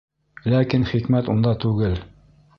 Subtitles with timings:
[0.53, 1.97] Ләкин хикмәт унда түгел.